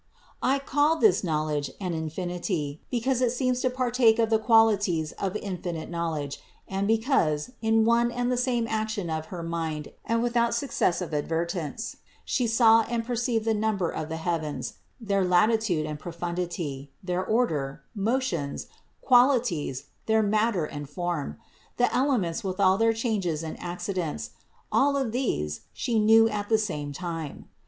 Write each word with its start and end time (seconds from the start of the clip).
I 0.41 0.57
call 0.57 0.95
this 0.95 1.23
knowl 1.23 1.49
edge 1.49 1.69
an 1.79 1.93
infinity, 1.93 2.81
because 2.89 3.21
it 3.21 3.31
seems 3.31 3.61
to 3.61 3.69
partake 3.69 4.17
of 4.17 4.31
the 4.31 4.39
quali 4.39 4.75
ties 4.77 5.11
of 5.19 5.35
infinite 5.35 5.91
knowledge 5.91 6.41
and 6.67 6.87
because, 6.87 7.51
in 7.61 7.85
one 7.85 8.11
and 8.11 8.31
the 8.31 8.35
same 8.35 8.65
action 8.67 9.11
of 9.11 9.27
her 9.27 9.43
mind 9.43 9.91
and 10.03 10.23
without 10.23 10.55
successive 10.55 11.13
ad 11.13 11.29
vertence, 11.29 11.97
She 12.25 12.47
saw 12.47 12.81
and 12.89 13.05
perceived 13.05 13.45
the 13.45 13.53
number 13.53 13.91
of 13.91 14.09
the 14.09 14.17
heavens, 14.17 14.73
their 14.99 15.23
latitude 15.23 15.85
and 15.85 15.99
profundity, 15.99 16.89
their 17.03 17.23
order, 17.23 17.83
motions, 17.93 18.65
qualities, 19.03 19.83
their 20.07 20.23
matter 20.23 20.65
and 20.65 20.89
form; 20.89 21.37
the 21.77 21.93
elements 21.95 22.43
with 22.43 22.59
all 22.59 22.79
their 22.79 22.91
changes 22.93 23.43
and 23.43 23.55
accidents: 23.59 24.31
all 24.71 24.97
of 24.97 25.11
these 25.11 25.61
She 25.73 25.93
38 25.99 26.01
CITY 26.01 26.03
OF 26.03 26.07
GOD 26.07 26.11
knew 26.11 26.35
at 26.39 26.49
the 26.49 26.57
same 26.57 26.91
time. 26.91 27.49